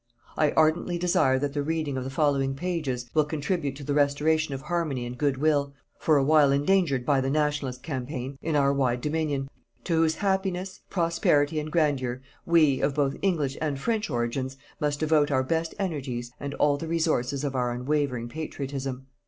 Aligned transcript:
I 0.35 0.49
ardently 0.53 0.97
desire 0.97 1.37
that 1.37 1.53
the 1.53 1.61
reading 1.61 1.95
of 1.95 2.03
the 2.03 2.09
following 2.09 2.55
pages, 2.55 3.07
will 3.13 3.23
contribute 3.23 3.75
to 3.75 3.83
the 3.83 3.93
restoration 3.93 4.51
of 4.55 4.61
harmony 4.61 5.05
and 5.05 5.15
good 5.15 5.37
will, 5.37 5.75
for 5.99 6.17
a 6.17 6.23
while 6.23 6.51
endangered 6.51 7.05
by 7.05 7.21
the 7.21 7.29
Nationalist 7.29 7.83
campaign, 7.83 8.39
in 8.41 8.55
our 8.55 8.73
wide 8.73 9.01
Dominion, 9.01 9.47
to 9.83 9.97
whose 9.97 10.15
happiness, 10.15 10.79
prosperity 10.89 11.59
and 11.59 11.71
grandeur 11.71 12.19
we, 12.47 12.81
of 12.81 12.95
both 12.95 13.15
English 13.21 13.57
and 13.61 13.79
French 13.79 14.09
origins, 14.09 14.57
must 14.79 14.99
devote 14.99 15.29
our 15.29 15.43
best 15.43 15.75
energies 15.77 16.31
and 16.39 16.55
all 16.55 16.77
the 16.77 16.87
resources 16.87 17.43
of 17.43 17.53
our 17.55 17.71
unwavering 17.71 18.27
patriotism. 18.27 19.05